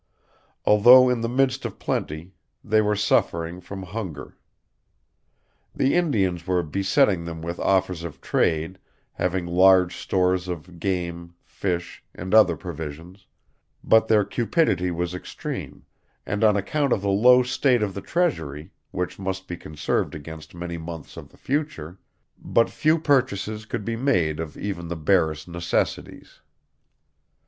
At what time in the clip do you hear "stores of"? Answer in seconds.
9.95-10.79